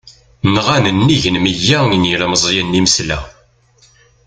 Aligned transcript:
Nɣan 0.53 0.85
nnig 0.97 1.23
n 1.29 1.37
miyya 1.43 1.79
n 1.83 2.07
yilmeẓyen 2.09 2.77
imelsa. 2.79 3.17